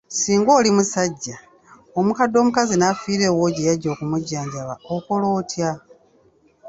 "Singa 0.19 0.51
oli 0.59 0.69
musajja, 0.77 1.37
omukadde 1.99 2.35
omukazi 2.39 2.75
n’afiira 2.77 3.23
ewuwo 3.27 3.47
gye 3.55 3.63
yajja 3.69 3.87
okujjanjabibwa 3.93 4.75
okola 4.95 5.25
otya?" 5.39 5.71